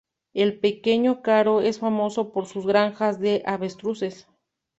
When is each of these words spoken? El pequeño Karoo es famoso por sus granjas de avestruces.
El 0.33 0.59
pequeño 0.59 1.21
Karoo 1.21 1.61
es 1.61 1.77
famoso 1.77 2.31
por 2.33 2.47
sus 2.47 2.65
granjas 2.65 3.19
de 3.19 3.43
avestruces. 3.45 4.27